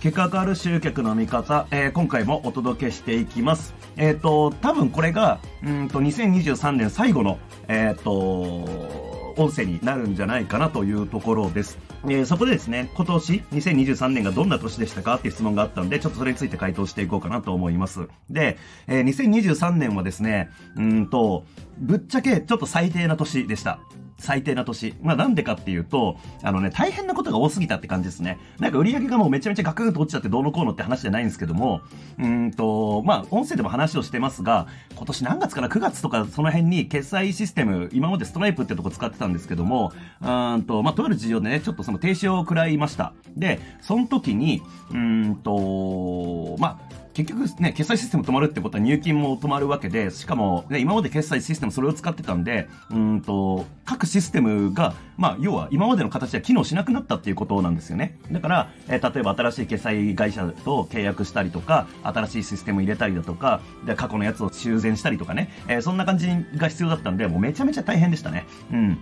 [0.00, 3.74] 結果変わる集客の見方、えー、今回もお届けしていきます。
[3.96, 11.78] えっ、ー、と、多分これが、うんと、2023年最後の、えっ、ー、と、音声になるんじゃないかなというところです。
[12.04, 18.08] えー、そこでですね、今年2023年がどんな年でしたかっていう質問があったんで、ちょっとそれについて回答していこうかなと思います。
[18.30, 18.56] で、
[18.86, 21.44] えー、2023年はですね、うんと、
[21.78, 23.80] ぶっちゃけちょっと最低な年でした。
[24.18, 24.94] 最低な年。
[25.02, 28.38] まあなんでかっていうと、あのね、大変なことが多すぎたって感じですね。
[28.58, 31.80] なんか売り上げがもうめちゃめちゃガクンと落ちちゃってどうのこうのって話じゃないんですけども、
[32.18, 40.24] うんと、まあ音声でも話をしてますが、今年何月から ?9 月とかその辺に決済システム、今までストライプってとこ使ってたんですけども、う
[40.56, 43.12] んと、まあとある事情でね、ちょっとその停止を食らいました。
[43.36, 46.87] で、その時に、うんと、まあ、
[47.18, 58.16] 結局ね、決済システム止まるってことは入金も止まるわけで、しかもね、今まで決済システムそれを使ってたんで、うんと、各システムが、まあ、要は今までの形では機能しなくなったっていうことなんですよね。
[58.30, 68.46] だから、えー、例えば新しい決済会社と契約したりとか、新しいシステム入れたりだとか、で過去のやつを修繕したりとかね、えー、そんな感じが必要だったんで、もうめちゃめちゃ大変でしたね。
[68.72, 68.98] うん。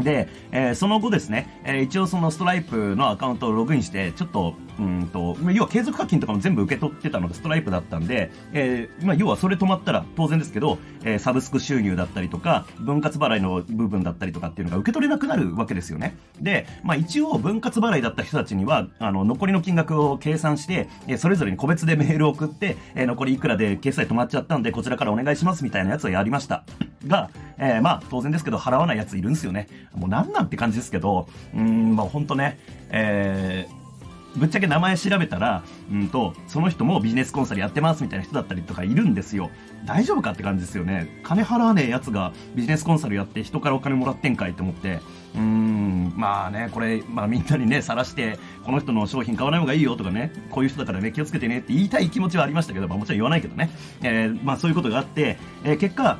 [0.00, 16.16] で、えー、その後ですね、えー、一応そのストライプのアカウントをログインして、ちょっと、うんと、要は継続課金とかも全部受け取ってたのがストライプだったんで、えー、まあ、要はそれ止まったら当然ですけど、えー、サブスク収入だったりとか、分割払いの部分だったりとかっていうのが受け取れなくなるわけですよね。
[16.40, 26.64] で、まあ、一応分割払いだった人たちには、あの、残りの金額を計算して、えー、それぞれに個別でメールを送って、えー、残りいくらで決済止まっちゃったんで、こちらからお願いしますみたいなやつをやりました。
[27.06, 27.30] が、
[27.62, 29.68] えー、まあ、当然ですけど、払わないやついるんですよね。
[29.94, 32.58] もうなんなんて感じですけど、うん、まあ、ほんとね、
[32.90, 39.50] えー、ぶっちゃけ名前調べたら、うんと、その人もビジネスコンサルやってますみたいな人だったりとかいるんですよ。
[39.84, 41.20] 大丈夫かって感じですよね。
[41.22, 45.00] 金払わねえやつがビジネスコンサルやって人からお金もらってんかいって思って、
[45.34, 53.70] うーん、まあね、これ、まあみんなにね、晒して、この人の商品買わない方がいいよとかね、こういう人だからね、気をつけてねって言いたい気持ちはありましたけど、まあもちろん言わないけどね。
[54.02, 56.18] えー、まあそういうことがあって、えー、結果、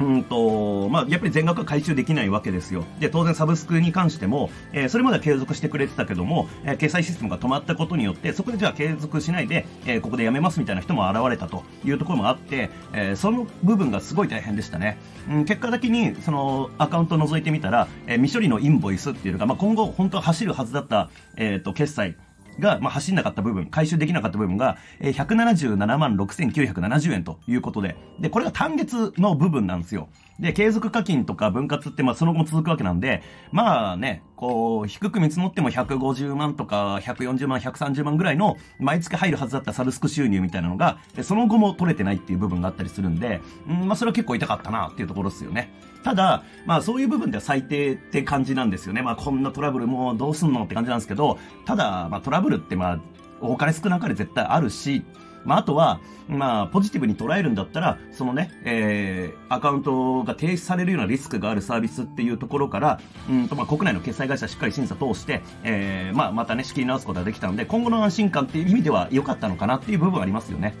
[0.00, 2.84] うんと、まあ、やっぱり全額は回収できないわけですよ。
[3.00, 14.98] で、当然サブスクに関しても、えー、それまでは継続してくれてたけども、えー、決済システムが止まったことによって、そこでじゃあ継続しないで、えー、ここでやめますみたいな人も現れたというところもあって、え、その部分がすごい大変でしたね。
[15.30, 22.16] うん、結果的に、その、アカウントを覗いてみたら、え、未処理のインボイスっていうのが、まあ、今後本当は走るはずだった、えっ、と、決済、
[22.58, 30.08] が、まあ、走んなかった部分、回収できなかった部分が、えー、177万6970円ということで、で、これが単月の部分なんですよ。
[30.38, 33.22] で、継続課金とか分割って、まあ、その後も続くわけなんで、
[33.52, 45.72] まあね、こう、低く見積もっても150万とか140万、130万ぐらいの毎月入るはずだったサブスク収入みたいなのが、その後も取れてないっていう部分があったりするんで、うん、まあ、それは結構痛かったなっていうところですよね。
[46.06, 49.02] ただ、まあ、そういう部分では最低って感じなんですよね。
[49.02, 53.00] まあ、こんなトラブルもうどうすんのって感じなんですけど、ただ、まあ、トラブルってまあ、
[53.40, 55.02] お金少なかれ絶対あるし、
[55.44, 70.74] まあ、あとは、まあ、ポジティブに捉えるんだったら、そのね、えー、アカウントが停止されるようなリスクがあるサービスっていうところから、うんと、まあ、国内の決済会社しっかり審査通して、えー、まあ、またね、仕切り直すことができたので、今後の安心感っていう意味では良かったのかなっていう部分はありますよね。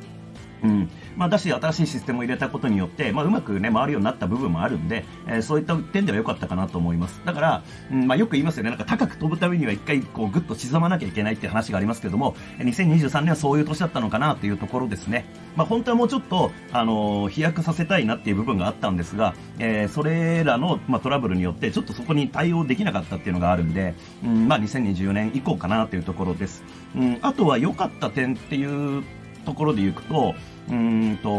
[0.62, 0.90] うん。
[1.16, 7.20] まあ、だし、新しいシステムを入れたことによって、まあ、うまくね、回るようになった部分もあるんで、えー、そういった点では良かったかなと思います。
[7.24, 8.70] だから、うん、まあ、よく言いますよね。
[8.70, 15.26] なんか高く飛ぶためには一回、こう、ぐっと沈まなきゃいけないっていう話がありますけども、2023年はそういう年だったのかなっていうところですね。
[15.56, 26.62] まあ、本当はもうちょっと、あのー、飛躍させたいなっていう部分があったんですが、えー、それらの、まあ、トラブルによって、ちょっとそこに対応できなかったっていうのがあるんで、うん、まあ、2024年以降かなというところです。
[26.94, 28.64] うん、あとは良かった点ってい
[28.98, 29.04] う
[29.46, 30.34] ところでいくと、
[30.68, 31.30] うんと、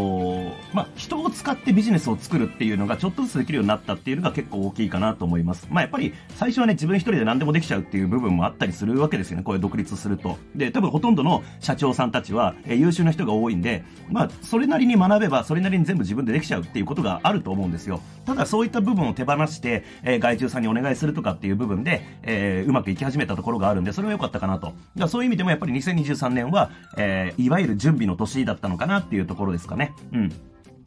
[1.08, 5.68] 人を使ってビジネスを作るっていうのがちょっとずつできるようになったっていうのが結構大きいかなと思います。
[5.72, 9.44] まあ、やっぱり最初はね、自分一人で何でもできちゃうっていう部分もあったりするわけですよね。
[9.44, 10.38] こういう独立すると。
[10.54, 18.02] で、多分ほとんどの社長さんたちは、え、優秀な人が多いんで、まあ、それなりに学べば、それなりに全部自分でできちゃうっていうことがあると思うんですよ。
[18.26, 24.68] ただそういった部分を手放して、えー、外注さんにお願いするとかっていう部分で、えー、うまくいき始めたところがあるんで、それは良かったかなと。
[24.68, 29.94] だからそういう意味でもやっぱり2023年は、えー、いわゆる準備の年だったのかなっていうところですかね。
[30.12, 30.32] うん。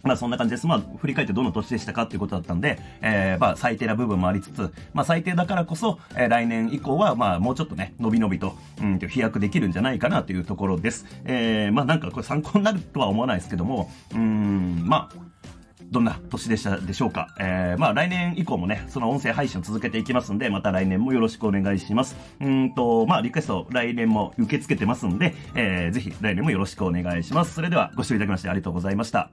[0.03, 0.67] まあそんな感じです。
[0.67, 11.07] まあ振り返ってどの年でしたかっていうことだったんで、えー、まあ最低な部分もありつつ、まあ最低だからこそ、えー、来年以降はまあもうちょっとね、伸び伸びと、うん、飛躍できるんじゃないかなというところです。
[11.25, 15.31] えー、まあなんかこれ参考になるとは思わないですけども、うん、まあ、
[15.91, 17.35] どんな年でしたでしょうか。
[17.41, 22.17] えー、まあ来年以降もね、その音声配信を続けていきますんで、また来年もよろしくお願いします。
[22.41, 27.55] うんと、まあリクエスト来年も受け付けてますんで、えー、ぜひ来年もよろしくお願いします。
[27.55, 29.31] それではご視聴いただきましてありがとうございました。